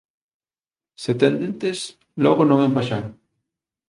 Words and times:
Se 1.03 1.11
tes 1.19 1.33
dentes, 1.41 1.77
logo 2.23 2.41
non 2.45 2.57
é 2.63 2.65
un 2.69 2.75
paxaro. 2.77 3.09